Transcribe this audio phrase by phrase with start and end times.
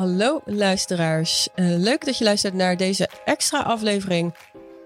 [0.00, 1.48] Hallo luisteraars.
[1.54, 4.34] Eh, leuk dat je luistert naar deze extra aflevering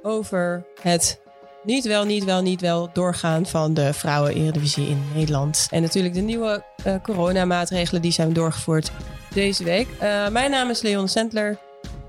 [0.03, 1.21] over het
[1.65, 5.67] niet wel, niet wel, niet wel doorgaan van de vrouwen-eredivisie in Nederland.
[5.71, 8.91] En natuurlijk de nieuwe uh, coronamaatregelen die zijn doorgevoerd
[9.33, 9.89] deze week.
[10.03, 11.59] Uh, mijn naam is Leon Sendler,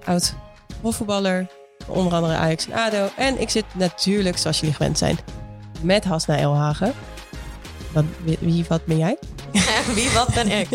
[0.03, 0.33] oud
[0.81, 1.47] profvoetballer,
[1.87, 3.09] onder andere Ajax en ADO.
[3.17, 5.17] En ik zit natuurlijk, zoals jullie gewend zijn,
[5.81, 6.93] met Hasna Elhagen.
[8.39, 9.17] Wie, wat ben jij?
[9.95, 10.67] Wie, wat ben ik?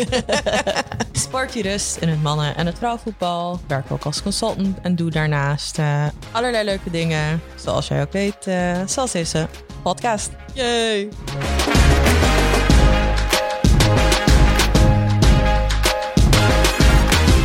[1.11, 3.59] Sportjurist in het mannen- en het vrouwenvoetbal.
[3.67, 7.41] Werk ook als consultant en doe daarnaast uh, allerlei leuke dingen.
[7.55, 9.47] Zoals jij ook weet, uh, zoals deze
[9.83, 10.29] podcast.
[10.53, 11.09] Yay!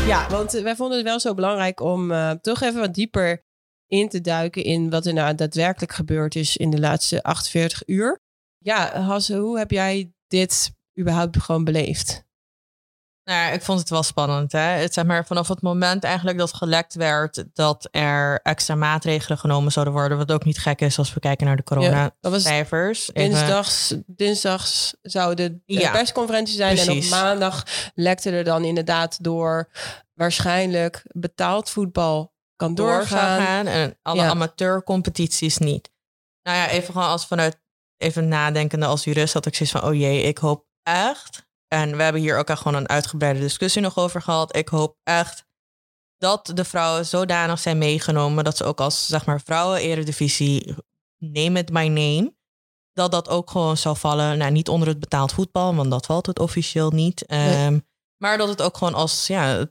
[0.07, 3.45] Ja, want wij vonden het wel zo belangrijk om uh, toch even wat dieper
[3.87, 8.21] in te duiken in wat er nou daadwerkelijk gebeurd is in de laatste 48 uur.
[8.59, 12.25] Ja, Hasse, hoe heb jij dit überhaupt gewoon beleefd?
[13.25, 14.53] Nou, ik vond het wel spannend.
[14.53, 14.59] Hè?
[14.59, 19.73] Het, zeg maar, vanaf het moment eigenlijk dat gelekt werd dat er extra maatregelen genomen
[19.73, 20.19] zouden worden.
[20.19, 23.07] Wat ook niet gek is als we kijken naar de corona-cijfers.
[23.07, 26.75] Ja, dinsdags, dinsdags zou de ja, persconferentie zijn.
[26.75, 27.11] Precies.
[27.11, 29.71] En op maandag lekte er dan inderdaad door
[30.15, 33.39] waarschijnlijk betaald voetbal kan doorgaan.
[33.39, 34.29] doorgaan en alle ja.
[34.29, 35.91] amateurcompetities niet.
[36.43, 37.61] Nou ja, even gewoon als vanuit
[37.97, 42.03] even nadenkende als jurist had ik zoiets van, oh jee, ik hoop echt en we
[42.03, 44.57] hebben hier ook al gewoon een uitgebreide discussie nog over gehad.
[44.57, 45.45] Ik hoop echt
[46.17, 50.75] dat de vrouwen zodanig zijn meegenomen dat ze ook als zeg maar vrouwen-eredivisie,
[51.19, 52.35] name it my name,
[52.93, 54.39] dat dat ook gewoon zou vallen.
[54.39, 57.33] Nou, niet onder het betaald voetbal, want dat valt het officieel niet.
[57.33, 59.67] Um, Maar dat het ook gewoon als ja,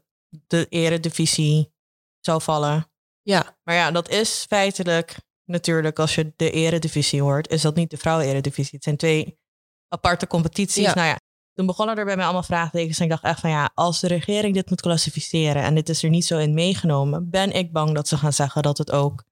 [0.47, 1.73] de eredivisie
[2.19, 2.91] zou vallen.
[3.21, 3.57] Ja.
[3.63, 7.97] Maar ja, dat is feitelijk natuurlijk, als je de eredivisie hoort, is dat niet de
[7.97, 8.75] vrouwen-eredivisie.
[8.75, 9.39] Het zijn twee
[9.87, 10.93] aparte competities.
[10.93, 11.19] Nou ja,
[11.53, 12.97] toen begonnen er bij mij allemaal vraagtekens.
[12.97, 16.03] En ik dacht echt van ja, als de regering dit moet klassificeren en dit is
[16.03, 19.23] er niet zo in meegenomen, ben ik bang dat ze gaan zeggen dat het ook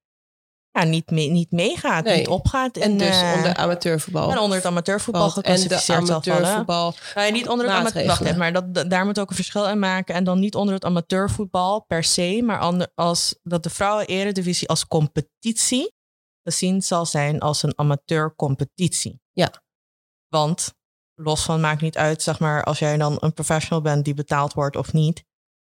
[0.73, 2.77] ja, niet, mee, niet meegaat, niet opgaat.
[2.77, 4.31] En dus uh, onder amateurvoetbal.
[4.31, 6.93] En onder het amateurvoetbal geclassificeerd en de amateurvoetbal.
[7.15, 8.37] Ja, niet onder het amateurvoetbal.
[8.37, 10.15] Maar dat, daar moet ook een verschil in maken.
[10.15, 14.87] En dan niet onder het amateurvoetbal per se, maar ander, als dat de vrouwen-eredivisie als
[14.87, 15.93] competitie
[16.43, 19.21] gezien zal zijn als een amateurcompetitie.
[19.31, 19.62] Ja.
[20.33, 20.73] Want
[21.15, 24.53] los van maakt niet uit, zeg maar, als jij dan een professional bent die betaald
[24.53, 25.25] wordt of niet.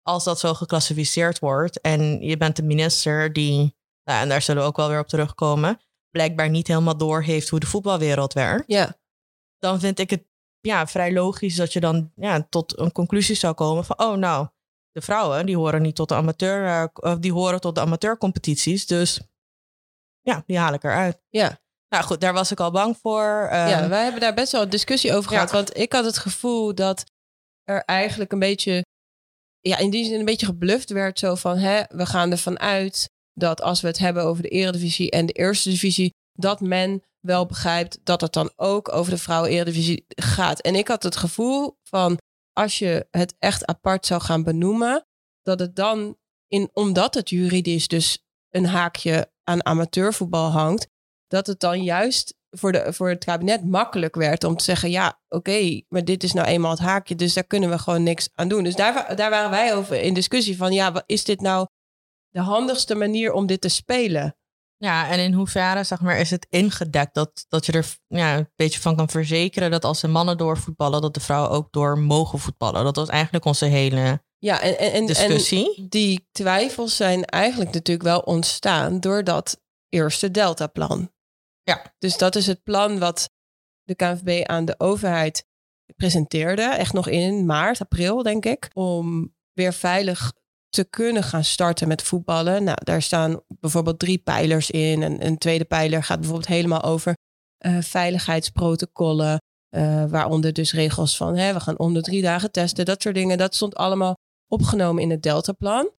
[0.02, 4.62] Als dat zo geclassificeerd wordt en je bent de minister die, nou, en daar zullen
[4.62, 5.80] we ook wel weer op terugkomen,
[6.10, 8.64] blijkbaar niet helemaal door heeft hoe de voetbalwereld werkt.
[8.66, 8.98] Ja.
[9.58, 10.24] Dan vind ik het
[10.60, 14.48] ja, vrij logisch dat je dan ja, tot een conclusie zou komen van, oh nou,
[14.92, 19.20] de vrouwen die horen niet tot de amateur, uh, die horen tot de amateurcompetities, dus
[20.20, 21.20] ja, die haal ik eruit.
[21.28, 21.60] Ja.
[21.88, 23.48] Nou goed, daar was ik al bang voor.
[23.50, 25.50] Ja, ehm, wij hebben daar best wel een discussie over gehad.
[25.50, 27.04] Want ik had het gevoel dat
[27.64, 28.84] er eigenlijk een beetje,
[29.60, 31.18] ja, in die zin een beetje gebluft werd.
[31.18, 35.10] Zo van, hè, we gaan ervan uit dat als we het hebben over de eredivisie
[35.10, 40.04] en de eerste divisie, dat men wel begrijpt dat het dan ook over de vrouwen-eredivisie
[40.08, 40.60] gaat.
[40.60, 42.18] En ik had het gevoel van,
[42.52, 45.06] als je het echt apart zou gaan benoemen,
[45.42, 46.16] dat het dan,
[46.48, 48.18] in, omdat het juridisch dus
[48.50, 50.86] een haakje aan amateurvoetbal hangt,
[51.28, 55.20] dat het dan juist voor, de, voor het kabinet makkelijk werd om te zeggen: ja,
[55.28, 58.48] oké, maar dit is nou eenmaal het haakje, dus daar kunnen we gewoon niks aan
[58.48, 58.64] doen.
[58.64, 61.66] Dus daar, daar waren wij over in discussie van: ja, is dit nou
[62.28, 64.36] de handigste manier om dit te spelen?
[64.76, 68.50] Ja, en in hoeverre zeg maar, is het ingedekt dat, dat je er ja, een
[68.56, 72.38] beetje van kan verzekeren dat als de mannen doorvoetballen, dat de vrouwen ook door mogen
[72.38, 72.84] voetballen?
[72.84, 75.76] Dat was eigenlijk onze hele ja, en, en, discussie.
[75.76, 81.10] En die twijfels zijn eigenlijk natuurlijk wel ontstaan door dat eerste Delta-plan.
[81.68, 81.94] Ja.
[81.98, 83.30] Dus dat is het plan wat
[83.82, 85.44] de KNVB aan de overheid
[85.96, 86.62] presenteerde.
[86.62, 88.70] Echt nog in maart, april, denk ik.
[88.72, 90.32] Om weer veilig
[90.68, 92.64] te kunnen gaan starten met voetballen.
[92.64, 95.02] Nou, daar staan bijvoorbeeld drie pijlers in.
[95.02, 97.16] En een tweede pijler gaat bijvoorbeeld helemaal over
[97.66, 99.40] uh, veiligheidsprotocollen.
[99.76, 102.84] Uh, waaronder dus regels van hè, we gaan om de drie dagen testen.
[102.84, 103.38] Dat soort dingen.
[103.38, 104.14] Dat stond allemaal
[104.46, 105.90] opgenomen in het Deltaplan.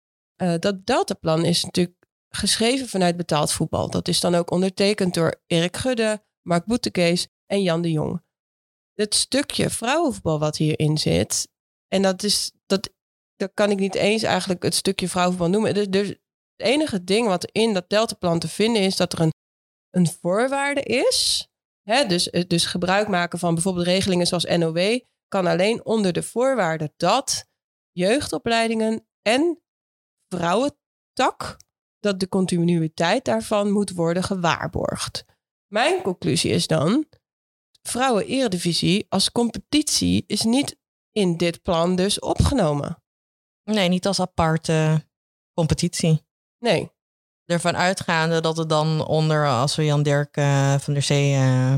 [0.43, 1.98] Uh, dat Deltaplan is natuurlijk
[2.29, 3.91] geschreven vanuit betaald voetbal.
[3.91, 8.23] Dat is dan ook ondertekend door Erik Gudde, Mark Boetekees en Jan de Jong.
[8.95, 11.49] Het stukje vrouwenvoetbal wat hierin zit,
[11.89, 12.91] en dat is, dat,
[13.37, 15.75] dat kan ik niet eens eigenlijk het stukje vrouwenvoetbal noemen.
[15.75, 19.33] Dus, dus het enige ding wat in dat deltaplan te vinden is dat er een,
[19.91, 21.49] een voorwaarde is.
[22.09, 27.47] Dus, dus gebruik maken van bijvoorbeeld regelingen zoals NOW kan alleen onder de voorwaarde dat
[27.93, 29.63] jeugdopleidingen en
[30.29, 31.57] vrouwentak
[32.01, 35.25] dat de continuïteit daarvan moet worden gewaarborgd.
[35.67, 37.07] Mijn conclusie is dan,
[37.83, 40.79] vrouwen-eredivisie als competitie is niet
[41.13, 43.03] in dit plan dus opgenomen.
[43.65, 45.07] Nee, niet als aparte
[45.55, 46.27] competitie.
[46.59, 46.91] Nee.
[47.45, 51.73] Ervan uitgaande dat het dan onder, als we Jan Dirk uh, van der Zee uh,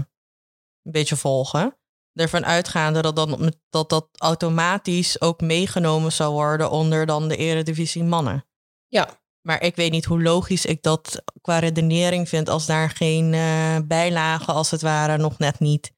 [0.83, 1.79] een beetje volgen,
[2.13, 8.05] ervan uitgaande dat, dan, dat dat automatisch ook meegenomen zou worden onder dan de eredivisie
[8.05, 8.47] mannen.
[8.87, 9.19] Ja.
[9.47, 13.79] Maar ik weet niet hoe logisch ik dat qua redenering vind als daar geen uh,
[13.85, 15.93] bijlage als het ware nog net niet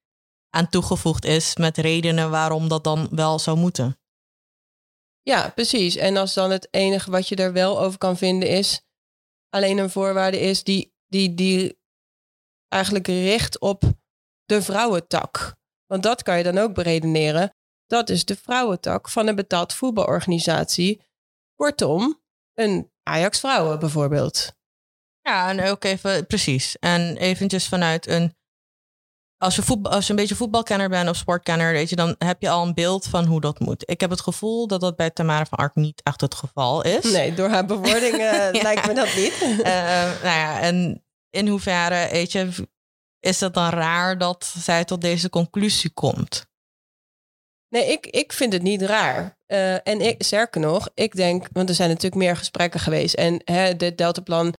[0.50, 3.96] aan toegevoegd is met redenen waarom dat dan wel zou moeten.
[5.22, 5.96] Ja, precies.
[5.96, 8.82] En als dan het enige wat je er wel over kan vinden is
[9.48, 11.78] alleen een voorwaarde is die, die, die
[12.68, 13.82] eigenlijk richt op
[14.44, 15.56] de vrouwentak.
[15.86, 17.54] Want dat kan je dan ook beredeneren.
[17.86, 21.02] Dat is de vrouwentak van een betaald voetbalorganisatie.
[21.54, 22.21] Kortom,
[22.54, 24.52] een Ajax Vrouwen bijvoorbeeld.
[25.20, 26.78] Ja, en ook even, precies.
[26.78, 28.34] En eventjes vanuit een
[29.42, 32.42] als je, voetbal, als je een beetje voetbalkenner bent of sportkenner, weet je, dan heb
[32.42, 33.90] je al een beeld van hoe dat moet.
[33.90, 37.12] Ik heb het gevoel dat dat bij Tamara van Ark niet echt het geval is.
[37.12, 39.42] Nee, door haar bewoording uh, lijkt me dat niet.
[39.42, 39.64] uh,
[40.22, 42.68] nou ja, en in hoeverre, weet je,
[43.20, 46.46] is het dan raar dat zij tot deze conclusie komt?
[47.72, 49.38] Nee, ik, ik vind het niet raar.
[49.46, 53.14] Uh, en ik, sterker nog, ik denk, want er zijn natuurlijk meer gesprekken geweest.
[53.14, 54.54] En hè, dit Deltaplan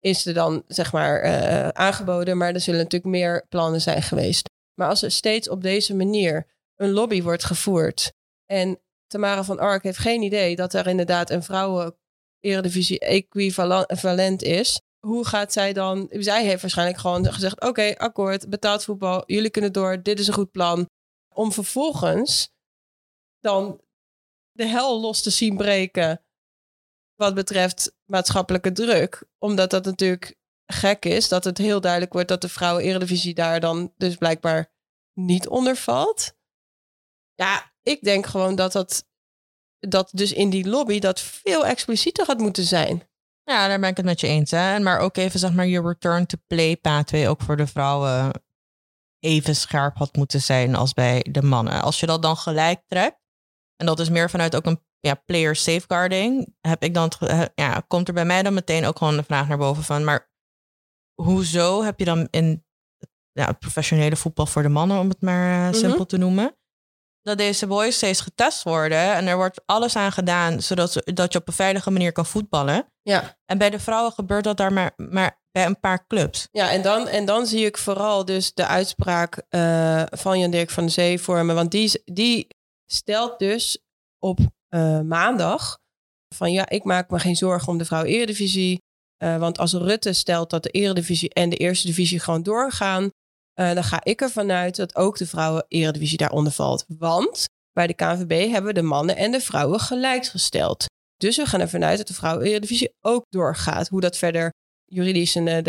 [0.00, 4.48] is er dan zeg maar uh, aangeboden, maar er zullen natuurlijk meer plannen zijn geweest.
[4.74, 6.46] Maar als er steeds op deze manier
[6.76, 8.12] een lobby wordt gevoerd
[8.46, 11.96] en Tamara van Ark heeft geen idee dat er inderdaad een vrouwen
[12.40, 16.06] eredivisie equivalent is, hoe gaat zij dan?
[16.10, 20.34] Zij heeft waarschijnlijk gewoon gezegd: Oké, akkoord, betaald voetbal, jullie kunnen door, dit is een
[20.34, 20.88] goed plan.
[21.34, 22.52] Om vervolgens
[23.44, 23.80] dan
[24.52, 26.24] de hel los te zien breken
[27.14, 29.24] wat betreft maatschappelijke druk.
[29.38, 30.36] Omdat dat natuurlijk
[30.66, 34.72] gek is dat het heel duidelijk wordt dat de vrouwen-eredivisie daar dan dus blijkbaar
[35.12, 36.36] niet onder valt.
[37.34, 39.08] Ja, ik denk gewoon dat dat,
[39.78, 43.08] dat dus in die lobby dat veel explicieter had moeten zijn.
[43.42, 44.50] Ja, daar ben ik het met je eens.
[44.50, 44.78] Hè?
[44.78, 48.42] Maar ook even zeg maar je return to play pathway ook voor de vrouwen
[49.18, 51.82] even scherp had moeten zijn als bij de mannen.
[51.82, 53.23] Als je dat dan gelijk trekt,
[53.76, 57.12] en dat is meer vanuit ook een ja, player safeguarding, heb ik dan,
[57.54, 60.30] ja, komt er bij mij dan meteen ook gewoon de vraag naar boven van, maar
[61.22, 62.64] hoezo heb je dan in
[63.32, 66.56] ja, het professionele voetbal voor de mannen, om het maar uh, simpel te noemen,
[67.22, 71.38] dat deze boys steeds getest worden en er wordt alles aan gedaan zodat dat je
[71.38, 72.92] op een veilige manier kan voetballen.
[73.02, 73.38] Ja.
[73.46, 76.48] En bij de vrouwen gebeurt dat daar maar, maar bij een paar clubs.
[76.50, 80.70] Ja, en dan, en dan zie ik vooral dus de uitspraak uh, van Jan Dirk
[80.70, 82.46] van de Zee voor me, want die, die
[82.94, 83.78] stelt dus
[84.18, 85.78] op uh, maandag
[86.34, 88.82] van ja, ik maak me geen zorgen om de vrouw eredivisie.
[89.22, 93.72] Uh, want als Rutte stelt dat de eredivisie en de eerste divisie gewoon doorgaan, uh,
[93.72, 96.84] dan ga ik ervan uit dat ook de vrouwen eredivisie daaronder valt.
[96.88, 100.84] Want bij de KNVB hebben we de mannen en de vrouwen gelijk gesteld.
[101.16, 103.88] Dus we gaan ervan uit dat de vrouwen eredivisie ook doorgaat.
[103.88, 104.52] Hoe dat verder
[104.84, 105.62] juridisch en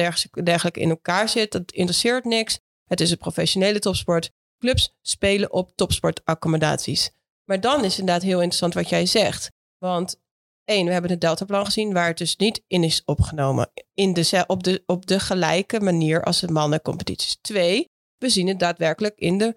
[0.44, 2.60] dergelijke in elkaar zit, dat interesseert niks.
[2.86, 4.30] Het is een professionele topsport.
[4.58, 7.12] Clubs spelen op topsportaccommodaties.
[7.46, 9.52] Maar dan is het inderdaad heel interessant wat jij zegt.
[9.78, 10.22] Want
[10.64, 13.72] één, we hebben het deltaplan gezien waar het dus niet in is opgenomen.
[13.94, 17.38] In de, op, de, op de gelijke manier als de mannencompetities.
[17.42, 19.56] Twee, we zien het daadwerkelijk in de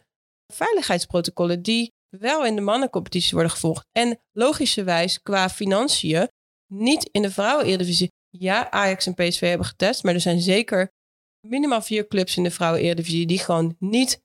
[0.53, 3.87] veiligheidsprotocollen die wel in de mannencompetities worden gevolgd.
[3.93, 6.29] En logischerwijs qua financiën
[6.73, 8.13] niet in de vrouwen-eredivisie.
[8.31, 10.93] Ja, Ajax en PSV hebben getest, maar er zijn zeker
[11.47, 14.21] minimaal vier clubs in de vrouwen-eredivisie die gewoon niet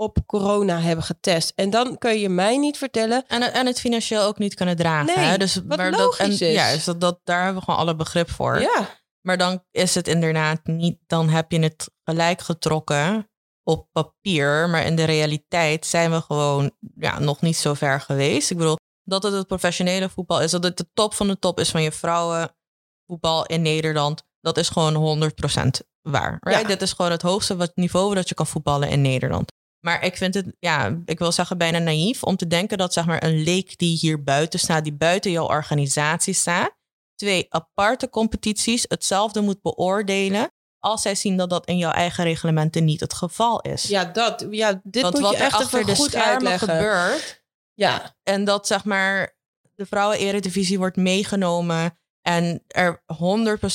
[0.00, 1.52] op corona hebben getest.
[1.54, 3.24] En dan kun je mij niet vertellen.
[3.26, 5.16] En, en het financieel ook niet kunnen dragen.
[5.16, 5.38] Nee, hè?
[5.38, 6.54] Dus, wat maar logisch dat, en, is.
[6.54, 8.60] Ja, dus dat, dat, daar hebben we gewoon alle begrip voor.
[8.60, 13.30] Ja, Maar dan is het inderdaad niet, dan heb je het gelijk getrokken
[13.62, 14.68] op papier.
[14.68, 18.50] Maar in de realiteit zijn we gewoon ja, nog niet zo ver geweest.
[18.50, 21.60] Ik bedoel, dat het het professionele voetbal is, dat het de top van de top
[21.60, 24.22] is van je vrouwenvoetbal in Nederland.
[24.40, 26.36] Dat is gewoon 100% waar.
[26.40, 26.60] Right?
[26.60, 26.66] Ja.
[26.66, 29.56] Dit is gewoon het hoogste wat niveau dat je kan voetballen in Nederland.
[29.80, 33.06] Maar ik vind het, ja, ik wil zeggen bijna naïef om te denken dat zeg
[33.06, 36.76] maar een leek die hier buiten staat, die buiten jouw organisatie staat,
[37.14, 42.84] twee aparte competities hetzelfde moet beoordelen als zij zien dat dat in jouw eigen reglementen
[42.84, 43.82] niet het geval is.
[43.82, 46.68] ja, dat, ja dit Want moet wat je echt achter de goed schermen uitleggen.
[46.68, 47.42] gebeurt
[47.74, 49.36] Ja, en dat zeg maar
[49.74, 53.02] de vrouwen-eredivisie wordt meegenomen en er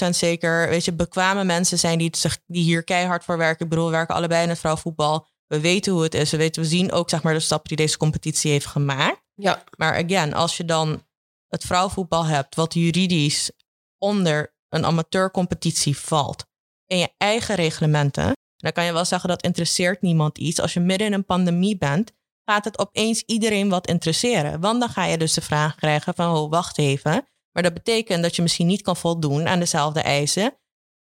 [0.06, 3.64] 100% zeker, weet je, bekwame mensen zijn die, zich, die hier keihard voor werken.
[3.64, 5.28] Ik bedoel, we werken allebei in het vrouwenvoetbal.
[5.48, 6.32] We weten hoe het is.
[6.32, 9.22] We, weten, we zien ook zeg maar, de stappen die deze competitie heeft gemaakt.
[9.36, 11.06] ja, Maar again, als je dan
[11.48, 13.52] het vrouwenvoetbal hebt, wat juridisch
[13.98, 16.46] onder een amateurcompetitie valt,
[16.86, 20.60] in je eigen reglementen, dan kan je wel zeggen dat interesseert niemand iets.
[20.60, 22.12] Als je midden in een pandemie bent,
[22.46, 24.60] gaat het opeens iedereen wat interesseren.
[24.60, 27.28] Want dan ga je dus de vraag krijgen van, oh, wacht even.
[27.52, 30.58] Maar dat betekent dat je misschien niet kan voldoen aan dezelfde eisen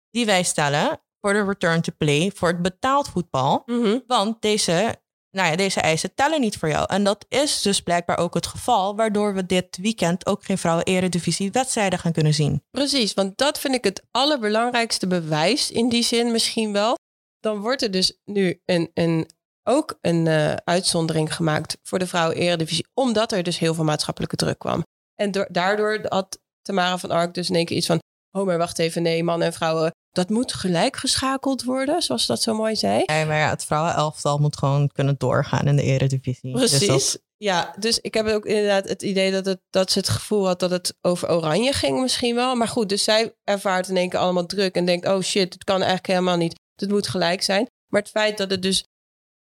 [0.10, 3.64] die wij stellen voor de return to play, voor het betaald voetbal.
[3.66, 4.00] Mhm.
[4.08, 4.96] Want deze,
[5.32, 6.86] nou ja, deze eisen tellen niet voor jou.
[6.90, 11.52] En dat is dus blijkbaar ook het geval, waardoor we dit weekend ook geen vrouwen-eredivisie
[11.52, 12.64] wedstrijden gaan kunnen zien.
[12.72, 16.96] Precies, want dat vind ik het allerbelangrijkste bewijs in die zin misschien wel.
[17.40, 19.30] Dan wordt er dus nu een, een,
[19.64, 24.60] ook een eh, uitzondering gemaakt voor de vrouwen-eredivisie, omdat er dus heel veel maatschappelijke druk
[24.60, 24.84] kwam.
[25.16, 28.00] En door- daardoor had Tamara van Ark dus in één keer iets van,
[28.32, 32.42] oh maar wacht even, nee, mannen en vrouwen, dat moet gelijk geschakeld worden, zoals dat
[32.42, 33.04] zo mooi zei.
[33.06, 36.56] Ja, maar ja, het vrouwenelftal moet gewoon kunnen doorgaan in de eredivisie.
[36.58, 37.18] Dus dat- Precies.
[37.38, 40.60] Ja, dus ik heb ook inderdaad het idee dat, het, dat ze het gevoel had
[40.60, 42.56] dat het over oranje ging misschien wel.
[42.56, 45.64] Maar goed, dus zij ervaart in één keer allemaal druk en denkt, oh shit, het
[45.64, 46.56] kan eigenlijk helemaal niet.
[46.76, 47.70] Het moet gelijk zijn.
[47.88, 48.84] Maar het feit dat het dus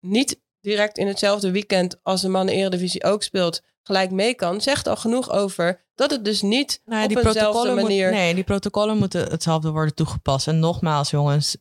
[0.06, 4.86] niet direct in hetzelfde weekend als de mannen eredivisie ook speelt, gelijk mee kan, zegt
[4.86, 8.10] al genoeg over dat het dus niet Nou ja, op die eenzelfde moet- manier...
[8.10, 10.48] nee, die protocollen moeten hetzelfde worden toegepast.
[10.48, 11.56] En nogmaals, jongens,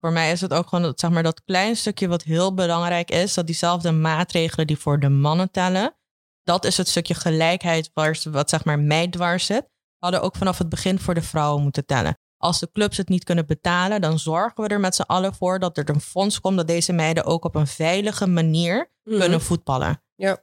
[0.00, 3.10] voor mij is het ook gewoon dat, zeg maar, dat klein stukje wat heel belangrijk
[3.10, 5.96] is, dat diezelfde maatregelen die voor de mannen tellen,
[6.42, 9.68] dat is het stukje gelijkheid waar, ze- wat zeg maar mij dwars zit,
[9.98, 12.18] hadden ook vanaf het begin voor de vrouwen moeten tellen.
[12.36, 15.58] Als de clubs het niet kunnen betalen, dan zorgen we er met z'n allen voor
[15.58, 19.18] dat er een fonds komt dat deze meiden ook op een veilige manier Mhm.
[19.18, 20.02] kunnen voetballen.
[20.14, 20.42] Ja.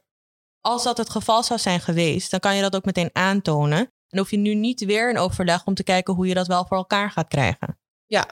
[0.66, 3.78] Als dat het geval zou zijn geweest, dan kan je dat ook meteen aantonen.
[4.08, 6.66] En hoef je nu niet weer een overleg om te kijken hoe je dat wel
[6.66, 7.78] voor elkaar gaat krijgen.
[8.06, 8.26] Ja.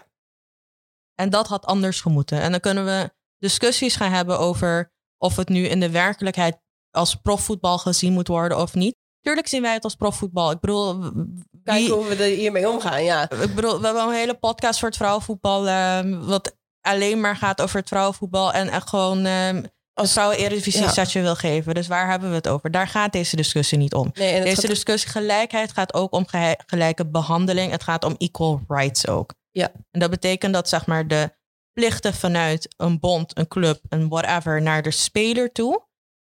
[1.14, 2.40] En dat had anders gemoeten.
[2.40, 6.58] En dan kunnen we discussies gaan hebben over of het nu in de werkelijkheid
[6.90, 8.94] als profvoetbal gezien moet worden of niet.
[9.20, 10.50] Tuurlijk zien wij het als profvoetbal.
[10.50, 13.30] Ik bedoel, wie- Kijken hoe we er hiermee omgaan, ja.
[13.30, 15.68] ik bedoel, we hebben een hele podcast voor het vrouwenvoetbal.
[15.68, 18.52] ehm, wat alleen maar gaat over het vrouwenvoetbal.
[18.52, 19.62] En echt gewoon ehm
[20.00, 20.88] als vrouwen eredivisie Ja.
[20.88, 21.74] statje wil geven.
[21.74, 22.70] Dus waar hebben we het over?
[22.70, 24.10] Daar gaat deze discussie niet om.
[24.14, 26.26] Nee, Deze gaat- discussie gelijkheid gaat ook om
[26.66, 27.70] gelijke behandeling.
[27.72, 29.34] Het gaat om equal rights ook.
[29.50, 29.72] Ja.
[29.90, 31.30] En dat betekent dat zeg maar de
[31.72, 35.88] plichten vanuit een bond, een club, een whatever naar de speler toe.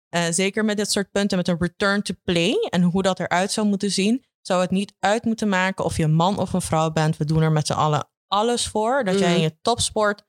[0.08, 3.52] eh, zeker met dit soort punten, met een return to play en hoe dat eruit
[3.52, 6.62] zou moeten zien, zou het niet uit moeten maken of je een man of een
[6.62, 7.16] vrouw bent.
[7.16, 9.04] We doen er met z'n allen alles voor.
[9.04, 9.36] Dat jij Mhm.
[9.36, 10.22] in je topsport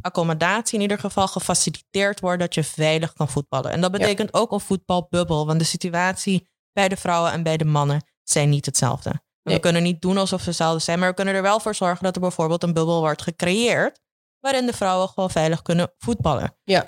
[0.00, 3.70] accommodatie in ieder geval gefaciliteerd wordt dat je veilig kan voetballen.
[3.70, 7.64] En dat betekent ook een voetbalbubbel, want de situatie bij de vrouwen en bij de
[7.64, 9.22] mannen zijn niet hetzelfde.
[9.42, 9.54] Nee.
[9.54, 12.04] We kunnen niet doen alsof ze hetzelfde zijn, maar we kunnen er wel voor zorgen
[12.04, 14.00] dat er bijvoorbeeld een bubbel wordt gecreëerd
[14.40, 16.56] waarin de vrouwen gewoon veilig kunnen voetballen.
[16.64, 16.86] Ja.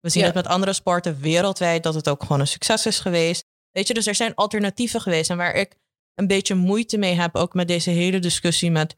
[0.00, 0.26] We zien Ja.
[0.26, 3.44] het met andere sporten wereldwijd dat het ook gewoon een succes is geweest.
[3.70, 5.30] Weet je, dus er zijn alternatieven geweest.
[5.30, 5.76] En waar ik
[6.14, 8.96] een beetje moeite mee heb, ook met deze hele discussie met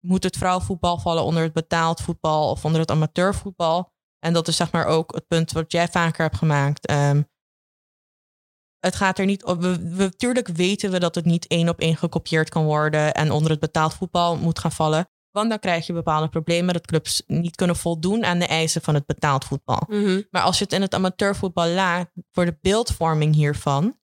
[0.00, 3.92] moet het vrouwenvoetbal vallen onder het betaald voetbal of onder het amateurvoetbal.
[4.18, 6.86] En dat is zeg maar ook het punt wat jij vaker hebt gemaakt.
[6.86, 7.22] Ehm,
[8.78, 9.60] het gaat er niet op.
[9.60, 13.30] We, we, tuurlijk weten we dat het niet één op één gekopieerd kan worden en
[13.30, 15.08] onder het betaald voetbal moet gaan vallen.
[15.30, 18.94] Want dan krijg je bepaalde problemen dat clubs niet kunnen voldoen aan de eisen van
[18.94, 19.82] het betaald voetbal.
[19.88, 20.22] Mhm.
[20.30, 23.98] Maar als je het in het amateurvoetbal laat voor de beeldvorming hiervan,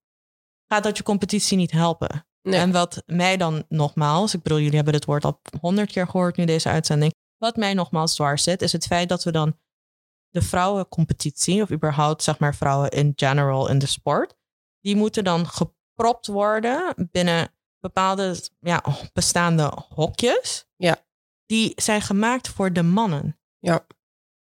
[0.67, 2.27] gaat dat je competitie niet helpen.
[2.45, 2.59] Nee.
[2.59, 6.37] En wat mij dan nogmaals, ik bedoel, jullie hebben dit woord al honderd keer gehoord
[6.37, 7.13] nu deze uitzending.
[7.37, 9.57] Wat mij nogmaals dwars zit, is het feit dat we dan
[10.29, 14.35] de vrouwencompetitie, of überhaupt zeg maar vrouwen in general in de sport,
[14.79, 18.83] die moeten dan gepropt worden binnen bepaalde ja,
[19.13, 20.67] bestaande hokjes.
[20.75, 20.97] Ja.
[21.45, 23.39] Die zijn gemaakt voor de mannen.
[23.59, 23.85] Ja.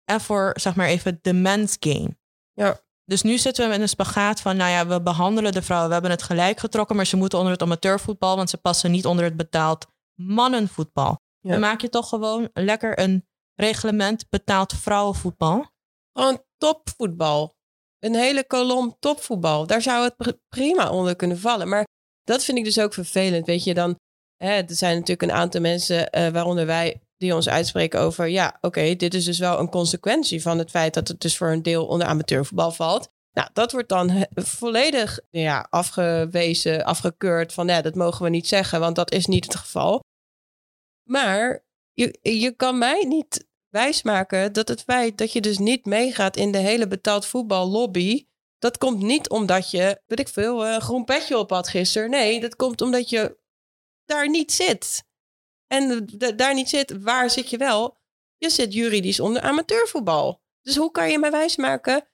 [0.04, 2.16] En voor, zeg maar even, de men's game.
[2.52, 2.80] Ja.
[3.12, 5.88] Dus nu zitten we in een spagaat van, nou ja, we behandelen de vrouwen.
[5.88, 9.06] We hebben het gelijk getrokken, maar ze moeten onder het amateurvoetbal, want ze passen niet
[9.06, 11.20] onder het betaald mannenvoetbal.
[11.40, 11.50] Ja.
[11.50, 15.66] Dan maak je toch gewoon lekker een reglement betaald vrouwenvoetbal.
[16.12, 17.54] Gewoon topvoetbal.
[17.98, 19.66] Een hele kolom topvoetbal.
[19.66, 21.68] Daar zou het pr- prima onder kunnen vallen.
[21.68, 21.86] Maar
[22.22, 23.46] dat vind ik dus ook vervelend.
[23.46, 23.98] Weet je, dan
[24.36, 28.58] hè, er zijn natuurlijk een aantal mensen, eh, waaronder wij, die ons uitspreken over, ja,
[28.60, 31.62] oké, dit is dus wel een consequentie van het feit dat het dus voor een
[31.62, 33.08] deel onder amateurvoetbal valt.
[33.32, 38.80] Nou, dat wordt dan volledig ja, afgewezen, afgekeurd van, ja, dat mogen we niet zeggen,
[38.80, 40.00] want dat is niet het geval.
[41.08, 46.36] Maar je, je kan mij niet wijsmaken dat het feit dat je dus niet meegaat
[46.36, 48.26] in de hele betaald voetballobby,
[48.58, 52.10] dat komt niet omdat je, weet ik veel, een groen petje op had gisteren.
[52.10, 53.38] Nee, dat komt omdat je
[54.04, 55.04] daar niet zit.
[55.72, 57.96] En daar niet zit, waar zit je wel?
[58.36, 60.42] Je zit juridisch onder amateurvoetbal.
[60.62, 62.08] Dus hoe kan je mij wijsmaken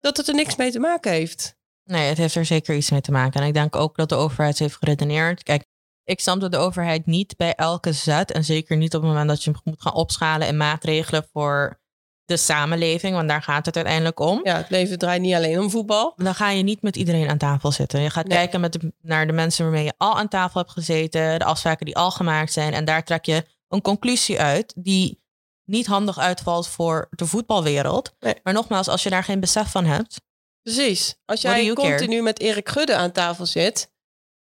[0.00, 1.56] dat het er niks mee te maken heeft?
[1.84, 3.40] Nee, het heeft er zeker iets mee te maken.
[3.40, 5.42] En ik denk ook dat de overheid heeft geredeneerd.
[5.42, 5.64] Kijk,
[6.04, 9.28] ik snap dat de overheid niet bij elke zet, en zeker niet op het moment
[9.28, 11.80] dat je moet gaan opschalen en maatregelen voor
[12.28, 14.40] de samenleving, want daar gaat het uiteindelijk om.
[14.42, 16.12] Ja, het leven draait niet alleen om voetbal.
[16.16, 18.00] Dan ga je niet met iedereen aan tafel zitten.
[18.00, 18.36] Je gaat Nee.
[18.38, 21.86] kijken met de- naar de mensen waarmee je al aan tafel hebt gezeten, de afspraken
[21.86, 22.72] die al gemaakt zijn.
[22.72, 25.22] En daar trek je een conclusie uit die
[25.64, 28.14] niet handig uitvalt voor de voetbalwereld.
[28.20, 28.34] Nee.
[28.42, 30.20] Maar nogmaals, als je daar geen besef van hebt,
[30.62, 31.16] Precies.
[31.24, 31.74] Als jij care?
[31.74, 33.92] continu met Erik Gudde aan tafel zit.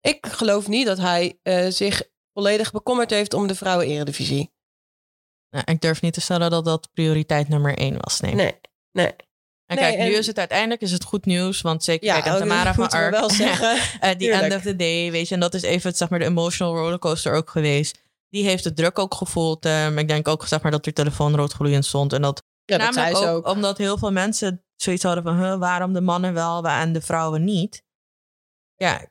[0.02, 4.54] Ik geloof niet dat hij eh, zich volledig bekommerd heeft om de vrouwen-eredivisie.
[5.56, 8.20] Nou, ik durf niet te stellen dat dat prioriteit nummer één was.
[8.20, 8.34] Nee.
[8.34, 8.56] Nee,
[8.92, 9.16] nee.
[9.66, 12.26] En Nee, kijk, nu is het uiteindelijk is het goed nieuws, want zeker Ja, kijk,
[12.26, 13.12] en oh, Tamara van Ark.
[13.12, 13.78] wel zeggen.
[14.18, 16.76] The end of the day, weet je, en dat is even zeg maar, de emotional
[16.76, 18.04] rollercoaster ook geweest.
[18.30, 19.66] Die heeft de druk ook gevoeld.
[19.66, 22.14] Ehm, ik denk ook zeg maar, dat haar telefoon roodgloeiend stond.
[22.14, 23.54] En dat, Ja, dat zei namelijk ze ook, ook.
[23.54, 25.44] omdat heel veel mensen zoiets hadden van...
[25.44, 27.84] Huh, waarom de mannen wel en de vrouwen niet?
[28.76, 29.08] Ja,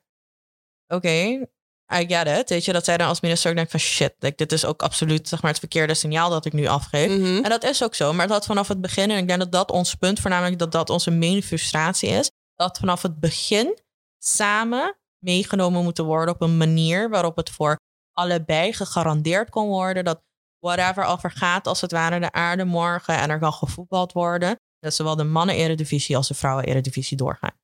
[0.87, 1.47] oké,
[1.93, 2.49] I get it.
[2.49, 3.81] Weet je, dat zij dan als minister ook denkt van...
[3.81, 7.11] shit, like, dit is ook absoluut zeg maar, het verkeerde signaal dat ik nu afgeef.
[7.11, 7.45] Mhm.
[7.45, 8.13] En dat is ook zo.
[8.13, 10.91] Maar dat vanaf het begin, en ik denk dat dat ons punt, voornamelijk dat dat
[10.91, 13.79] onze main frustratie is, dat vanaf het begin
[14.19, 17.77] samen meegenomen moeten worden op een manier waarop het voor
[18.13, 20.23] allebei gegarandeerd kon worden dat
[20.59, 24.95] whatever al vergaat als het ware de aarde morgen en er kan gevoetbald worden, dat
[24.95, 27.55] zowel de mannen-eredivisie als de vrouwen-eredivisie doorgaan.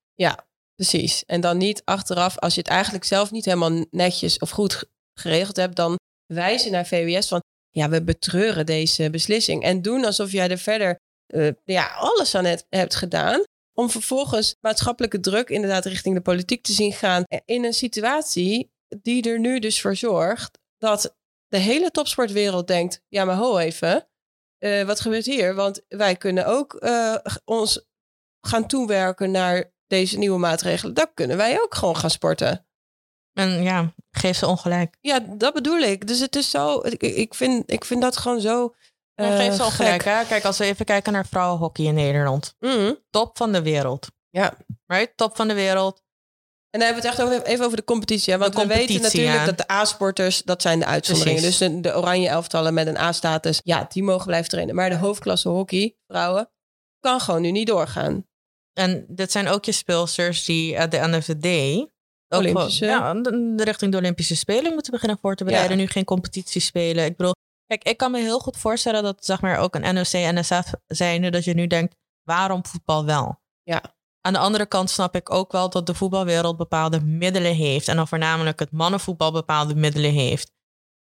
[0.80, 1.25] Precies.
[1.25, 4.88] En dan niet achteraf, als je het eigenlijk zelf niet helemaal netjes of goed ge-
[5.14, 5.96] geregeld hebt, dan
[6.26, 9.62] wijzen naar VWS van, ja, we betreuren deze beslissing.
[9.62, 10.96] En doen alsof jij er verder
[11.26, 13.42] eh, ja, alles aan hebt gedaan.
[13.72, 17.22] Om vervolgens maatschappelijke druk inderdaad richting de politiek te zien gaan.
[17.44, 18.70] In een situatie
[19.02, 21.16] die er nu dus voor zorgt dat
[21.49, 24.08] de hele topsportwereld denkt, ja, maar ho even.
[24.58, 25.54] eh, wat gebeurt hier?
[25.54, 27.87] Want wij kunnen ook eh, ons
[28.46, 32.66] gaan toewerken naar deze nieuwe maatregelen, dan kunnen wij ook gewoon gaan sporten.
[33.32, 34.97] En ja, geef ze ongelijk.
[35.00, 36.06] Ja, dat bedoel ik.
[36.06, 38.75] Dus het is zo, ik, ik, vind, ik vind dat gewoon zo.
[39.14, 40.02] Ja, eh, geef ze ongelijk.
[40.02, 40.14] gek.
[40.14, 40.25] Hè?
[40.25, 42.54] Kijk, als we even kijken naar vrouwenhockey in Nederland.
[42.59, 42.94] Mhm.
[43.11, 44.06] Top van de wereld.
[44.30, 44.56] Ja.
[44.87, 45.16] Right?
[45.16, 46.02] Top van de wereld.
[46.70, 48.32] En dan hebben we het echt over, even over de competitie.
[48.32, 48.38] Hè?
[48.38, 49.44] Want De we weten natuurlijk ja.
[49.44, 51.40] dat de A-sporters, dat zijn de uitzonderingen.
[51.40, 51.59] Precies.
[51.59, 54.75] Dus de, de oranje elftallen met een A-status, ja, die mogen blijven trainen.
[54.75, 56.50] Maar de hoofdklasse hockey, vrouwen,
[57.00, 58.26] kan gewoon nu niet doorgaan.
[58.80, 61.90] En dit zijn ook je speelsters die at the end of the day...
[62.28, 62.86] ook Olympische.
[62.86, 65.76] wel- ja, de, richting de Olympische Spelen moeten beginnen voor te bereiden.
[65.76, 67.04] Nu geen competitie spelen.
[67.04, 67.34] Ik bedoel,
[67.66, 71.30] kijk, ik kan me heel goed voorstellen dat zeg maar ook een NOC, NSF zijnde,
[71.30, 73.40] dat je nu denkt, waarom voetbal wel?
[73.62, 73.82] Ja.
[74.21, 77.88] Aan de andere kant snap ik ook wel dat de voetbalwereld bepaalde middelen heeft.
[77.88, 80.52] En dan voornamelijk het mannenvoetbal bepaalde middelen heeft.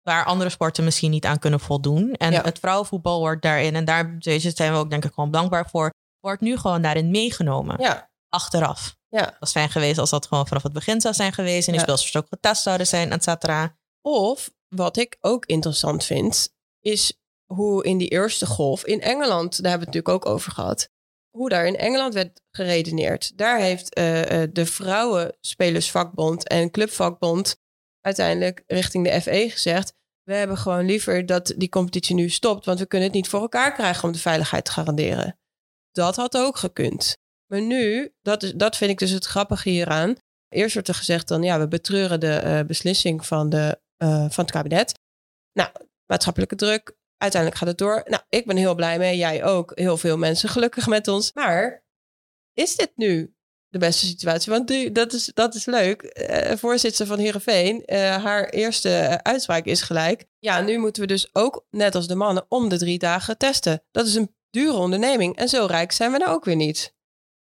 [0.02, 2.12] Waar andere sporten misschien niet aan kunnen voldoen.
[2.12, 2.42] En Ja.
[2.42, 6.40] het vrouwenvoetbal wordt daarin, en daar zijn we ook denk ik gewoon dankbaar voor, wordt
[6.40, 7.76] nu gewoon daarin meegenomen.
[7.80, 8.96] Ja, Achteraf.
[9.09, 9.37] Ja.
[9.40, 11.66] Dat fijn geweest als dat gewoon vanaf het begin zou zijn geweest.
[11.66, 11.87] En die Ja.
[11.87, 13.76] speelsters ook getest zouden zijn, et cetera.
[14.02, 19.70] Of wat ik ook interessant vind, is hoe in die eerste golf in Engeland, daar
[19.70, 20.90] hebben we het natuurlijk ook over gehad,
[21.30, 23.38] hoe daar in Engeland werd geredeneerd.
[23.38, 27.56] Daar heeft eh, de Vrouwenspelersvakbond en Clubvakbond
[28.00, 32.78] uiteindelijk richting de FE gezegd: we hebben gewoon liever dat die competitie nu stopt, want
[32.78, 35.39] we kunnen het niet voor elkaar krijgen om de veiligheid te garanderen.
[35.92, 37.16] Dat had ook gekund.
[37.46, 40.16] Maar nu, dat, is, dat vind ik dus het grappige hieraan.
[40.48, 44.44] Eerst wordt er gezegd dan, ja, we betreuren de eh, beslissing van, de, eh, van
[44.44, 44.98] het kabinet.
[45.53, 45.70] Nou,
[46.07, 46.96] maatschappelijke druk.
[47.16, 48.03] Uiteindelijk gaat het door.
[48.09, 49.16] Nou, ik ben heel blij mee.
[49.16, 49.72] Jij ook.
[49.74, 51.33] Heel veel mensen gelukkig met ons.
[51.33, 51.85] Maar
[52.53, 53.35] is dit nu
[53.68, 54.53] de beste situatie?
[54.53, 56.03] Want dat, is, dat is leuk.
[56.03, 60.26] Eh voorzitter van Heerenveen, haar eerste uitspraak is gelijk.
[60.38, 63.83] Ja, nu moeten we dus ook, net als de mannen, om de drie dagen testen.
[63.90, 65.36] Dat is een dure onderneming.
[65.36, 66.94] En zo rijk zijn we nou ook weer niet.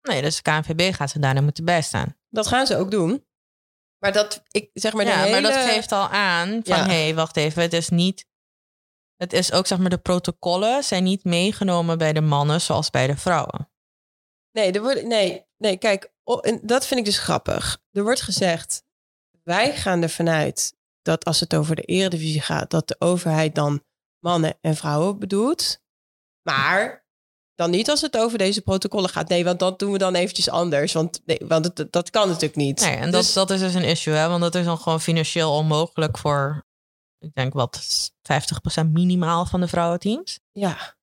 [0.02, 2.18] Nee, dus de KNVB gaat ze daarna moeten bijstaan.
[2.30, 3.26] Dat gaan ze ook doen.
[3.98, 5.42] Maar dat, ik zeg maar, ja, hele...
[5.42, 6.86] maar dat geeft al aan van, Ja.
[6.86, 8.26] hé, hey, wacht even, het is niet...
[9.16, 13.08] Het is ook, zeg maar, de protocollen zijn niet meegenomen bij de mannen zoals bij
[13.08, 13.72] de vrouwen.
[14.52, 17.82] Nee, er wordt, nee, nee, kijk, en dat vind ik dus grappig.
[17.92, 18.84] Er wordt gezegd,
[19.44, 23.84] wij gaan ervan uit dat als het over de eredivisie gaat, dat de overheid dan
[24.20, 25.82] mannen en vrouwen bedoelt.
[26.44, 27.06] Maar
[27.56, 29.30] dan niet als het over deze protocollen gaat.
[29.30, 30.94] Nee, want dat doen we dan eventjes anders.
[30.94, 32.80] Want, nee, want het, dat kan natuurlijk niet.
[32.80, 34.28] Nee, en Dus- dat, dat is dus een issue, hè?
[34.28, 36.64] want dat is dan gewoon financieel onmogelijk voor,
[37.20, 38.12] ik denk wat,
[38.84, 40.40] 50% minimaal van de vrouwenteams.
[40.52, 40.96] Ja,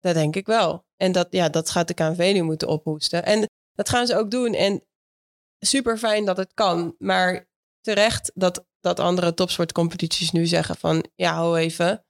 [0.00, 0.84] dat denk ik wel.
[0.96, 3.24] En dat, ja, dat gaat de KNV nu moeten ophoesten.
[3.24, 4.54] En dat gaan ze ook doen.
[4.54, 4.84] En
[5.58, 6.94] super fijn dat het kan.
[6.98, 7.48] Maar
[7.80, 11.06] terecht dat, dat andere topsportcompetities nu zeggen van...
[11.14, 12.05] ja, hou even,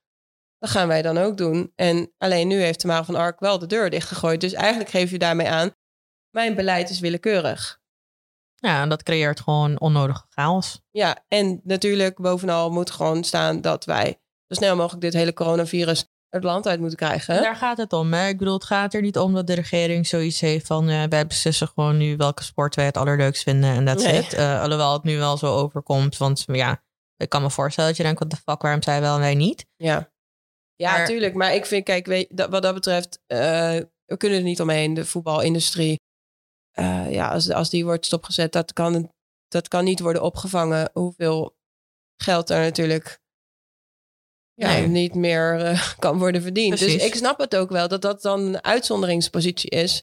[0.59, 1.73] dat gaan wij dan ook doen.
[1.75, 4.41] En alleen nu heeft Tamara van Ark wel de deur dichtgegooid.
[4.41, 5.75] Dus eigenlijk geef je daarmee aan...
[6.31, 7.81] mijn beleid is willekeurig.
[8.55, 10.83] Ja, en dat creëert gewoon onnodige chaos.
[10.91, 14.21] Ja, en natuurlijk bovenal moet gewoon staan dat wij...
[14.47, 17.43] zo snel mogelijk dit hele coronavirus het land uit moeten krijgen.
[17.43, 18.13] Daar gaat het om.
[18.13, 18.29] Hè?
[18.29, 20.89] Ik bedoel, het gaat er niet om dat de regering zoiets heeft van...
[20.89, 24.29] Uh, wij beslissen gewoon nu welke sport wij het allerleukst vinden en dat nee.
[24.35, 26.17] Uh, alhoewel het nu wel zo overkomt.
[26.17, 26.83] Want ja,
[27.17, 28.19] ik kan me voorstellen dat je denkt...
[28.19, 29.67] wat de fuck, waarom zij wel en wij niet?
[29.77, 30.11] Ja,
[30.77, 31.35] ja maar, tuurlijk.
[31.35, 33.19] Maar ik vind, kijk, weet, dat, wat dat betreft...
[33.27, 33.39] Uh,
[34.05, 36.01] we kunnen er niet omheen, de voetbalindustrie.
[37.09, 39.13] ja, als, als die wordt stopgezet, dat kan,
[39.49, 40.91] dat kan niet worden opgevangen.
[40.93, 41.57] Hoeveel
[42.17, 43.21] geld er natuurlijk
[44.57, 44.87] ja, nee.
[44.87, 46.79] niet meer uh, kan worden verdiend.
[46.79, 50.03] Dus ik snap het ook wel dat dat dan een uitzonderingspositie is.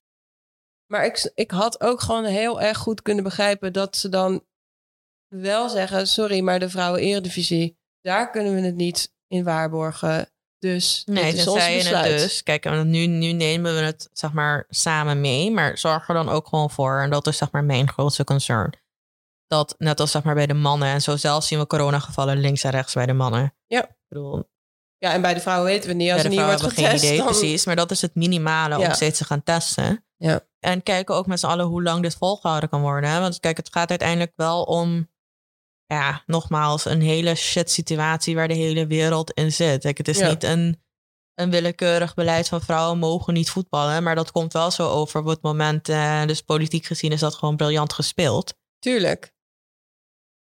[0.92, 4.46] Maar ik, ik had ook gewoon heel erg goed kunnen begrijpen dat ze dan
[5.28, 10.33] wel zeggen: sorry, maar de vrouwen-eredivisie, daar kunnen we het niet in waarborgen.
[10.64, 12.12] Dus nee, dit is ons besluit.
[12.12, 12.44] Het dus.
[12.44, 16.48] Kijk, nu, nu nemen we het zeg maar samen mee, maar zorg er dan ook
[16.48, 17.02] gewoon voor.
[17.02, 18.74] En dat is zeg maar mijn grootste concern.
[19.48, 22.64] Dat net als zeg maar bij de mannen en zo zelf zien we coronagevallen links
[22.64, 23.54] en rechts bij de mannen.
[23.68, 24.50] Ja bedoel,
[24.98, 26.12] ja, en bij de vrouwen weten we niet.
[26.12, 27.26] Als er niet wordt getest, geen idee, dan...
[27.26, 27.66] precies.
[27.66, 30.06] Maar dat is het minimale om steeds te gaan testen.
[30.18, 30.42] Ja.
[30.60, 33.10] En kijken ook met z'n allen hoe lang dit volgehouden kan worden.
[33.10, 33.20] Hè?
[33.20, 35.12] Want kijk, het gaat uiteindelijk wel om...
[35.94, 39.84] Ja, nogmaals, een hele shit situatie waar de hele wereld in zit.
[39.84, 40.82] Het is niet een,
[41.34, 44.04] een willekeurig beleid van vrouwen mogen niet voetballen.
[44.04, 45.90] Maar dat komt wel zo over op het moment.
[45.90, 48.54] Eh, dus politiek gezien is dat gewoon briljant gespeeld.
[48.80, 49.34] Tuurlijk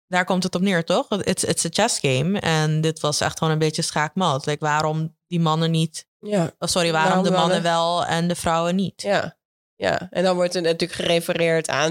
[0.10, 1.21] daar komt het op neer, toch?
[1.23, 2.39] It's, it's a chess game.
[2.39, 4.45] En dit was echt gewoon een beetje schaakmat.
[4.45, 6.08] Like, waarom die mannen niet...
[6.19, 6.52] Ja.
[6.60, 9.02] Oh, sorry, waarom, de mannen, wel en de vrouwen niet?
[9.02, 9.38] Ja.
[9.75, 11.89] ja, en dan wordt er natuurlijk gerefereerd aan...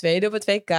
[0.00, 0.70] Tweede op het WK,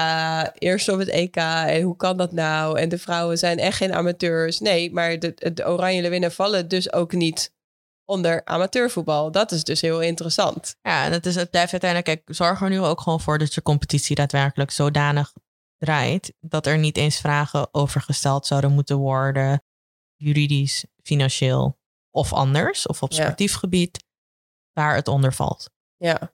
[0.57, 1.35] eerste op het EK.
[1.35, 2.79] En hoe kan dat nou?
[2.79, 4.59] En de vrouwen zijn echt geen amateurs.
[4.59, 7.53] Nee, maar de, de Oranje winnen vallen dus ook niet
[8.05, 9.31] onder amateurvoetbal.
[9.31, 10.75] Dat is dus heel interessant.
[10.81, 12.23] Ja, en het, is, het blijft uiteindelijk...
[12.23, 15.33] Kijk, zorg er nu ook gewoon voor dat je competitie daadwerkelijk zodanig
[15.77, 19.63] draait, dat er niet eens vragen over gesteld zouden moeten worden,
[20.15, 21.79] juridisch, financieel
[22.09, 24.03] of anders, of op sportief gebied,
[24.73, 25.69] waar het onder valt.
[25.97, 26.33] Ja.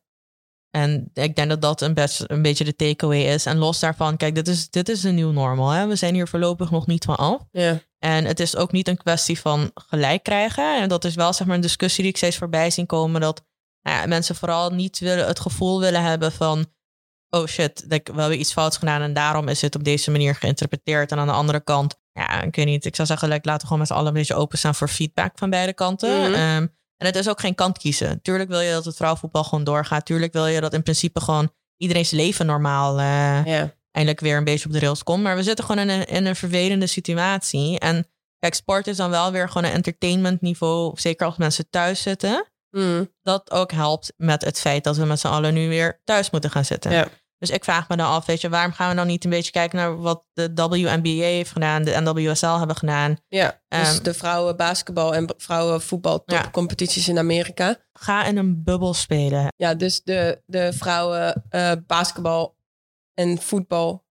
[0.77, 3.45] En ik denk dat dat een, best, een beetje de takeaway is.
[3.45, 5.69] En los daarvan, kijk, dit is, dit is een nieuw normal.
[5.69, 5.87] Hè?
[5.87, 7.41] We zijn hier voorlopig nog niet van af.
[7.51, 7.79] Ja.
[7.99, 10.81] En het is ook niet een kwestie van gelijk krijgen.
[10.81, 13.21] En dat is wel zeg maar een discussie die ik steeds voorbij zien komen.
[13.21, 13.45] Dat
[13.81, 16.65] nou ja, mensen vooral niet willen, het gevoel willen hebben van
[17.29, 21.11] oh shit, we hebben iets fouts gedaan en daarom is het op deze manier geïnterpreteerd.
[21.11, 23.77] En aan de andere kant, ja, ik weet niet, ik zou zeggen, laten we gewoon
[23.79, 26.33] met z'n allen een beetje openstaan voor feedback van beide kanten.
[26.33, 28.21] Ehm, en het is ook geen kant kiezen.
[28.21, 30.05] Tuurlijk wil je dat het vrouwenvoetbal gewoon doorgaat.
[30.05, 33.45] Tuurlijk wil je dat in principe gewoon iedereen's leven normaal uh,
[33.91, 35.23] eindelijk weer een beetje op de rails komt.
[35.23, 37.79] Maar we zitten gewoon in een, in een vervelende situatie.
[37.79, 38.07] En
[38.39, 40.99] kijk, sport is dan wel weer gewoon een entertainment niveau.
[40.99, 42.47] Zeker als mensen thuis zitten.
[42.71, 43.13] Mm.
[43.21, 46.51] Dat ook helpt met het feit dat we met z'n allen nu weer thuis moeten
[46.51, 46.91] gaan zitten.
[46.91, 47.07] Ja.
[47.39, 49.51] Dus ik vraag me dan af, weet je, waarom gaan we dan niet een beetje
[49.51, 53.17] kijken naar wat de WNBA heeft gedaan, de NWSL hebben gedaan?
[53.27, 57.75] Ja, dus um, de vrouwen basketbal en vrouwen voetbal topcompetities in Amerika.
[57.93, 59.47] Ga in een bubbel spelen.
[59.55, 62.55] Ja, dus de, de vrouwen uh, basketbal
[63.13, 64.05] en voetbal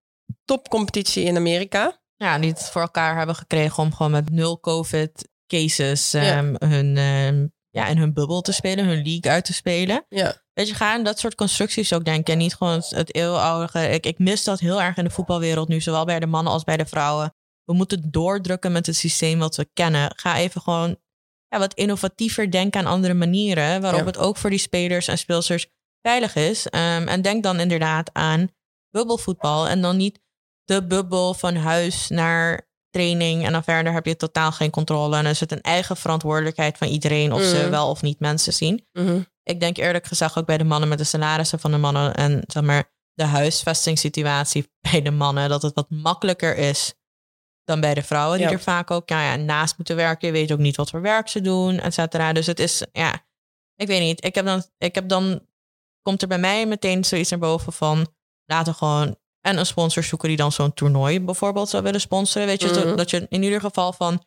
[0.45, 2.01] topcompetitie in Amerika.
[2.17, 6.97] Ja, die het voor elkaar hebben gekregen om gewoon met nul COVID cases um, hun
[6.97, 10.05] um, ja, in hun bubbel te spelen, hun league uit te spelen.
[10.09, 10.43] Ja.
[10.53, 12.33] Weet je, ga dat soort constructies ook denken.
[12.33, 13.75] En niet gewoon het, het.
[13.75, 16.65] Ik, ik mis dat heel erg in de voetbalwereld nu, zowel bij de mannen als
[16.65, 17.35] bij de vrouwen.
[17.65, 20.13] We moeten doordrukken met het systeem wat we kennen.
[20.17, 20.97] Ga even gewoon
[21.49, 23.81] ja, wat innovatiever denken aan andere manieren.
[23.81, 25.67] Waarop het ook voor die spelers en speelsters
[26.03, 26.67] veilig is.
[26.67, 28.49] Um, en denk dan inderdaad aan
[28.91, 29.69] bubbelvoetbal.
[29.69, 30.21] En dan niet
[30.65, 32.66] de bubbel van huis naar
[32.97, 33.45] training.
[33.45, 35.17] En dan verder heb je totaal geen controle.
[35.17, 37.71] En dan is het een eigen verantwoordelijkheid van iedereen of ze mhm.
[37.71, 38.87] wel of niet mensen zien.
[38.93, 39.21] Mhm.
[39.43, 42.43] Ik denk eerlijk gezegd ook bij de mannen met de salarissen van de mannen en
[42.47, 46.95] zeg maar de huisvestingssituatie bij de mannen, dat het wat makkelijker is
[47.65, 50.27] dan bij de vrouwen, die er vaak ook ja, ja, naast moeten werken.
[50.27, 52.33] Je weet ook niet wat voor werk ze doen, et cetera.
[52.33, 53.27] Dus het is, ja,
[53.75, 54.25] ik weet niet.
[54.25, 55.47] Ik heb dan, ik heb dan,
[56.03, 58.07] komt er bij mij meteen zoiets naar boven van,
[58.45, 62.47] laten we gewoon en een sponsor zoeken die dan zo'n toernooi bijvoorbeeld zou willen sponsoren.
[62.47, 62.97] Weet je, mhm.
[62.97, 64.25] dat je in ieder geval van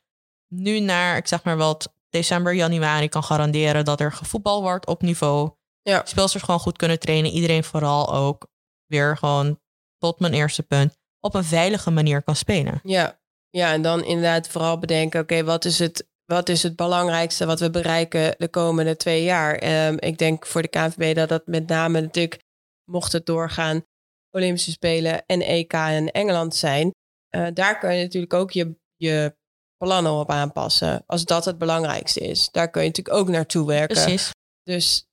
[0.47, 5.01] nu naar, ik zeg maar wat, december, januari kan garanderen dat er gevoetbal wordt op
[5.01, 5.51] niveau.
[5.81, 6.01] Ja.
[6.05, 7.31] Speelsters gewoon goed kunnen trainen.
[7.31, 8.47] Iedereen vooral ook
[8.85, 9.59] weer gewoon
[9.97, 12.79] tot mijn eerste punt op een veilige manier kan spelen.
[12.83, 17.45] Ja, ja en dan inderdaad vooral bedenken, oké, wat is het wat is het belangrijkste
[17.45, 19.87] wat we bereiken de komende twee jaar?
[19.87, 22.41] Um, ik denk voor de KNVB dat dat met name natuurlijk,
[22.83, 23.83] mocht het doorgaan,
[24.31, 26.93] Olympische Spelen en EK in Engeland zijn.
[27.35, 29.35] Uh, daar kun je natuurlijk ook je, je
[29.77, 31.03] plannen op aanpassen.
[31.05, 32.49] Als dat het belangrijkste is.
[32.51, 34.03] Daar kun je natuurlijk ook naartoe werken.
[34.03, 34.31] Precies.
[34.63, 35.07] Dus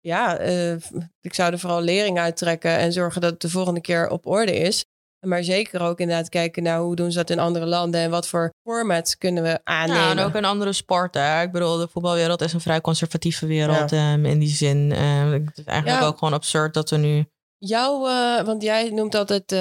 [0.00, 0.76] ja, uh,
[1.20, 4.56] ik zou er vooral lering uittrekken en zorgen dat het de volgende keer op orde
[4.56, 4.84] is.
[5.26, 8.28] Maar zeker ook inderdaad kijken naar hoe doen ze dat in andere landen en wat
[8.28, 10.02] voor formats kunnen we aannemen.
[10.02, 11.40] Ja, en ook in andere sporten.
[11.40, 14.92] Ik bedoel, de voetbalwereld is een vrij conservatieve wereld ehm, in die zin.
[14.92, 17.26] Ehm, het is eigenlijk ook gewoon absurd dat we nu...
[17.58, 19.58] Jouw, uh, want jij noemt altijd uh,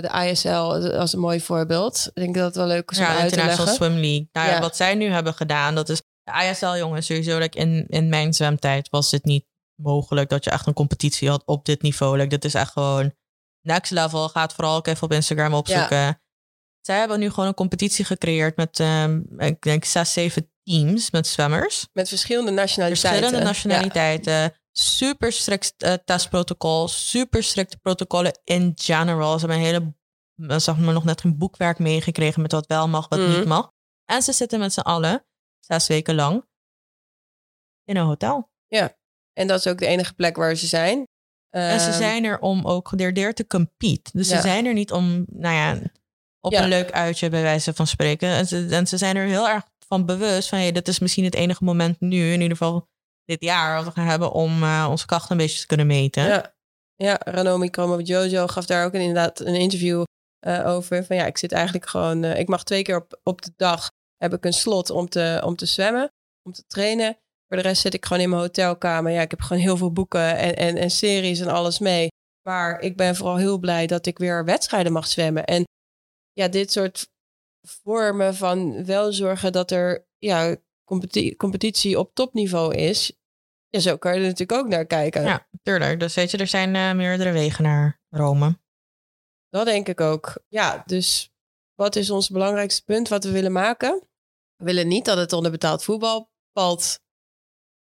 [0.00, 0.48] de ISL
[0.98, 2.10] als een mooi voorbeeld.
[2.14, 3.50] Ik denk dat het wel leuk is om ja, uit te leggen.
[3.50, 4.28] International Swim League.
[4.32, 4.60] Nou, ja.
[4.60, 7.38] Wat zij nu hebben gedaan, dat is de ISL, jongens, sowieso.
[7.38, 9.46] Like in, in mijn zwemtijd was het niet
[9.82, 12.16] mogelijk dat je echt een competitie had op dit niveau.
[12.16, 13.14] Like, dat is echt gewoon
[13.62, 14.28] next level.
[14.28, 15.96] Gaat vooral ook even op Instagram opzoeken.
[15.96, 16.20] Ja.
[16.80, 21.26] Zij hebben nu gewoon een competitie gecreëerd met, um, ik denk, zes, zeven teams met
[21.26, 21.88] zwemmers.
[21.92, 23.18] Met verschillende nationaliteiten.
[23.18, 24.54] Verschillende nationaliteiten.
[24.72, 26.88] Super strikt uh, testprotocol.
[26.88, 29.38] Super strikte protocollen in general.
[29.38, 29.94] Ze hebben een
[30.36, 33.48] hele, zeg maar, nog net een boekwerk meegekregen met wat wel mag, wat niet mhm.
[33.48, 33.72] mag.
[34.04, 35.24] En ze zitten met z'n allen,
[35.58, 36.44] zes weken lang,
[37.84, 38.50] in een hotel.
[38.66, 38.96] Ja,
[39.32, 41.06] en dat is ook de enige plek waar ze zijn.
[41.50, 44.10] En ze ehm, zijn er om ook gedeerdeerd te compete.
[44.12, 45.90] Dus ze zijn er niet om, nou ja,
[46.40, 48.28] op een leuk uitje bij wijze van spreken.
[48.28, 51.24] En ze, en ze zijn er heel erg van bewust van, hey, dit is misschien
[51.24, 52.88] het enige moment nu, in ieder geval
[53.28, 56.24] dit jaar, wat we gaan hebben om uh, onze krachten een beetje te kunnen meten.
[56.24, 56.54] Ja,
[56.96, 57.70] ja Ranomi
[58.02, 60.04] Jojo gaf daar ook inderdaad een interview
[60.46, 61.04] uh, over.
[61.04, 63.90] Van ja, ik zit eigenlijk gewoon, uh, ik mag twee keer op, op de dag
[64.16, 66.10] heb ik een slot om te, om te zwemmen,
[66.42, 67.18] om te trainen.
[67.48, 69.12] Voor de rest zit ik gewoon in mijn hotelkamer.
[69.12, 72.08] Ja, ik heb gewoon heel veel boeken en, en, en series en alles mee.
[72.48, 75.44] Maar ik ben vooral heel blij dat ik weer wedstrijden mag zwemmen.
[75.44, 75.64] En
[76.32, 77.08] ja, dit soort
[77.66, 80.56] vormen van wel zorgen dat er ja,
[81.36, 83.12] competitie op topniveau is.
[83.70, 85.22] Ja, zo kan je er natuurlijk ook naar kijken.
[85.22, 86.00] Ja, tuurlijk.
[86.00, 88.58] Dus weet je, er zijn uh, meerdere wegen naar Rome.
[89.50, 90.38] Dat denk ik ook.
[90.48, 91.32] Ja, dus
[91.74, 94.02] wat is ons belangrijkste punt wat we willen maken?
[94.56, 97.00] We willen niet dat het onder betaald voetbal valt.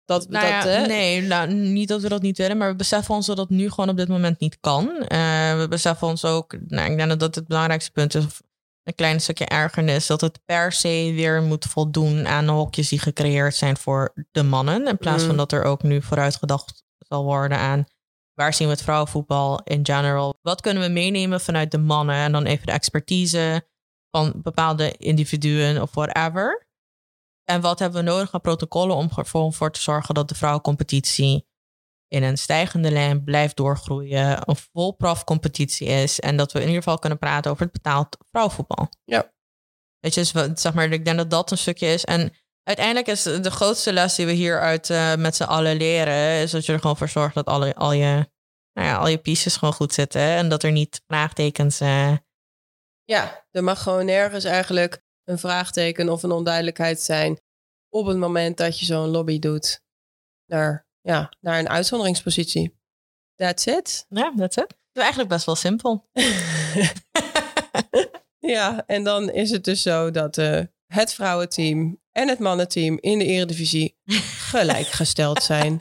[0.04, 3.14] Dat, nou dat, ja, Nee, nou, niet dat we dat niet willen, maar we beseffen
[3.14, 4.86] ons dat dat nu gewoon op dit moment niet kan.
[4.88, 8.24] Uh, we beseffen ons ook, nou, ik denk dat het belangrijkste punt is,
[8.88, 12.98] een klein stukje ergernis, dat het per se weer moet voldoen aan de hokjes die
[12.98, 14.86] gecreëerd zijn voor de mannen.
[14.86, 15.36] In plaats van mm.
[15.36, 17.86] dat er ook nu vooruitgedacht zal worden aan
[18.38, 20.38] waar zien we het vrouwenvoetbal in general.
[20.42, 23.66] Wat kunnen we meenemen vanuit de mannen en dan even de expertise
[24.10, 26.66] van bepaalde individuen of whatever.
[27.44, 31.47] En wat hebben we nodig aan protocollen om ervoor te zorgen dat de vrouwencompetitie
[32.08, 36.82] in een stijgende lijn blijft doorgroeien, een vol competitie is en dat we in ieder
[36.82, 38.88] geval kunnen praten over het betaald vrouwenvoetbal.
[39.04, 39.32] Ja.
[39.98, 42.04] Weet je, dus, zeg maar, ik denk dat dat een stukje is.
[42.04, 46.50] En uiteindelijk is de grootste les die we hieruit uh, met z'n allen leren, is
[46.50, 48.30] dat je er gewoon voor zorgt dat alle, al, je,
[48.72, 51.80] nou ja, al je pieces gewoon goed zitten en dat er niet vraagtekens.
[51.80, 52.16] Uh...
[53.04, 57.40] Ja, er mag gewoon nergens eigenlijk een vraagteken of een onduidelijkheid zijn
[57.88, 59.80] op het moment dat je zo'n lobby doet
[60.46, 62.76] naar, ja, naar een uitzonderingspositie.
[63.34, 64.06] That's it.
[64.08, 64.68] Ja, that's it.
[64.68, 66.08] Het is eigenlijk best wel simpel.
[68.56, 73.18] ja, en dan is het dus zo dat uh, het vrouwenteam en het mannenteam in
[73.18, 73.98] de eredivisie
[74.50, 75.76] gelijkgesteld zijn.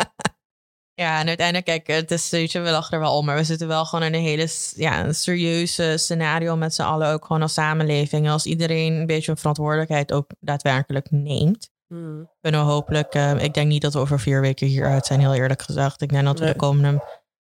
[0.93, 3.85] Ja, en uiteindelijk, kijk, het is, we lachen er wel om, maar we zitten wel
[3.85, 8.29] gewoon in een hele ja, een serieuze scenario met z'n allen, ook gewoon als samenleving.
[8.29, 12.29] Als iedereen een beetje een verantwoordelijkheid ook daadwerkelijk neemt, hmm.
[12.41, 15.33] kunnen we hopelijk, uh, ik denk niet dat we over vier weken hieruit zijn, heel
[15.33, 16.01] eerlijk gezegd.
[16.01, 17.03] Ik denk dat we de komende,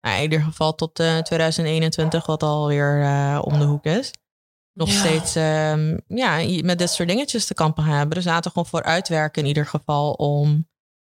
[0.02, 4.12] nou, in ieder geval tot uh, 2021, wat alweer uh, om de hoek is,
[4.74, 8.16] nog steeds um, ja, met dit soort dingetjes te kampen hebben.
[8.16, 10.68] Dus laten we gewoon voor uitwerken in ieder geval om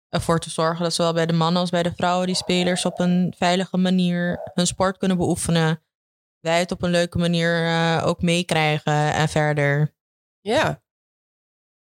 [0.08, 3.00] ervoor te zorgen dat zowel bij de mannen als bij de vrouwen die spelers op
[3.00, 5.82] een veilige manier hun sport kunnen beoefenen.
[6.40, 7.70] Wij het op een leuke manier
[8.04, 9.94] ook meekrijgen en verder.
[10.40, 10.82] Ja.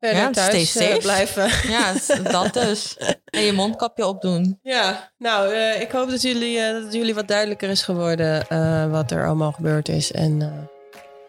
[0.05, 1.51] Verder ja, thuis uh, blijven.
[1.77, 1.93] Ja,
[2.31, 2.97] dat dus.
[3.25, 4.59] En je mondkapje opdoen.
[4.63, 8.47] Ja, nou, uh, ik hoop dat jullie, dat jullie wat duidelijker is geworden
[8.91, 10.13] wat er allemaal gebeurd is.
[10.13, 10.69] En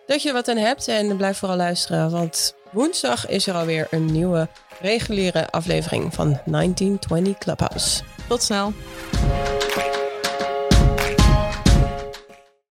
[0.05, 0.87] dat je er wat aan hebt.
[0.87, 4.47] En blijf vooral luisteren, want woensdag is er alweer een nieuwe
[4.81, 8.03] reguliere aflevering van 1920 Clubhouse.
[8.27, 8.73] Tot snel.